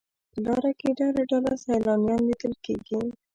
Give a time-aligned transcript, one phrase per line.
[0.31, 2.99] په لاره کې ډله ډله سیلانیان لیدل کېږي.